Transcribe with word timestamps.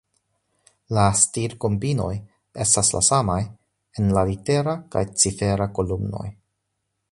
La 0.97 1.03
stir-kombinoj 1.19 2.07
estas 2.65 2.91
la 2.97 3.03
samaj 3.09 3.37
en 4.03 4.11
la 4.19 4.25
litera 4.33 4.75
kaj 4.97 5.07
cifera 5.25 5.71
kolumnoj. 5.81 6.27